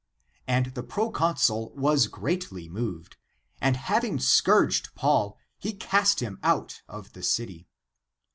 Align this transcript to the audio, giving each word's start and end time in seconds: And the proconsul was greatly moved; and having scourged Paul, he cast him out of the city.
And 0.47 0.73
the 0.73 0.81
proconsul 0.81 1.73
was 1.75 2.07
greatly 2.07 2.67
moved; 2.67 3.17
and 3.61 3.77
having 3.77 4.17
scourged 4.17 4.95
Paul, 4.95 5.37
he 5.59 5.73
cast 5.73 6.21
him 6.21 6.39
out 6.41 6.81
of 6.87 7.13
the 7.13 7.21
city. 7.21 7.67